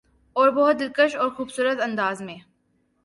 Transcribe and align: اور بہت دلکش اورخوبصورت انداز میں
اور 0.35 0.49
بہت 0.49 0.79
دلکش 0.79 1.15
اورخوبصورت 1.15 1.81
انداز 1.81 2.21
میں 2.21 2.37